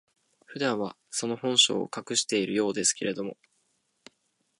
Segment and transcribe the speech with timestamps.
[0.47, 3.37] 普段は、その本性を隠しているようですけれども、